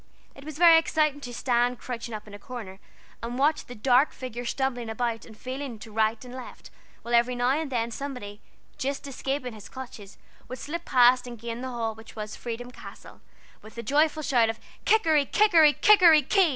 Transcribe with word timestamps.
It 0.33 0.43
was 0.43 0.57
very 0.57 0.79
exciting 0.79 1.21
to 1.21 1.31
stand 1.31 1.77
crouching 1.77 2.11
up 2.15 2.25
in 2.25 2.33
a 2.33 2.39
corner 2.39 2.79
and 3.21 3.37
watch 3.37 3.67
the 3.67 3.75
dark 3.75 4.13
figure 4.13 4.45
stumbling 4.45 4.89
about 4.89 5.25
and 5.25 5.37
feeling 5.37 5.77
to 5.77 5.91
right 5.91 6.25
and 6.25 6.33
left, 6.33 6.71
while 7.03 7.13
every 7.13 7.35
now 7.35 7.49
and 7.51 7.71
then 7.71 7.91
somebody, 7.91 8.41
just 8.79 9.05
escaping 9.05 9.53
his 9.53 9.69
clutches, 9.69 10.17
would 10.47 10.57
slip 10.57 10.85
past 10.85 11.27
and 11.27 11.37
gain 11.37 11.61
the 11.61 11.69
hall, 11.69 11.93
which 11.93 12.15
was 12.15 12.35
"Freedom 12.35 12.71
Castle," 12.71 13.21
with 13.61 13.77
a 13.77 13.83
joyful 13.83 14.23
shout 14.23 14.49
of 14.49 14.59
"Kikeri, 14.87 15.29
Kikeri, 15.31 15.79
Kikeri, 15.79 16.27
Ki!" 16.27 16.49